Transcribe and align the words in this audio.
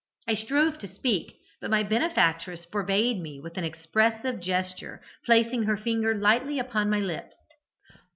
I 0.27 0.33
strove 0.33 0.79
to 0.79 0.87
speak; 0.87 1.37
but 1.61 1.69
my 1.69 1.83
benefactress 1.83 2.65
forbade 2.65 3.19
me 3.21 3.39
with 3.39 3.55
an 3.55 3.63
expressive 3.63 4.39
gesture, 4.39 4.99
placing 5.27 5.61
her 5.67 5.77
finger 5.77 6.15
lightly 6.15 6.57
upon 6.57 6.89
my 6.89 6.99
lips. 6.99 7.35